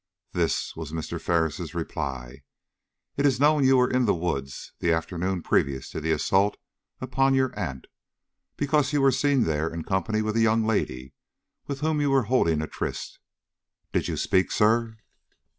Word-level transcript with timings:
"This," 0.31 0.75
was 0.75 0.91
Mr. 0.91 1.21
Ferris' 1.21 1.75
reply. 1.75 2.41
"It 3.17 3.25
is 3.27 3.39
known 3.39 3.63
you 3.63 3.77
were 3.77 3.87
in 3.87 4.05
the 4.05 4.15
woods 4.15 4.73
the 4.79 4.91
afternoon 4.91 5.43
previous 5.43 5.91
to 5.91 6.01
the 6.01 6.09
assault 6.11 6.57
upon 6.99 7.35
your 7.35 7.53
aunt, 7.55 7.85
because 8.57 8.93
you 8.93 9.01
were 9.03 9.11
seen 9.11 9.43
there 9.43 9.69
in 9.71 9.83
company 9.83 10.23
with 10.23 10.35
a 10.35 10.41
young 10.41 10.65
lady 10.65 11.13
with 11.67 11.81
whom 11.81 12.01
you 12.01 12.09
were 12.09 12.23
holding 12.23 12.63
a 12.63 12.67
tryst. 12.67 13.19
Did 13.93 14.07
you 14.07 14.17
speak, 14.17 14.51
sir?" 14.51 14.97